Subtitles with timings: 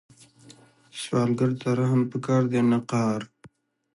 [0.99, 3.21] سوالګر ته رحم پکار دی، نه قهر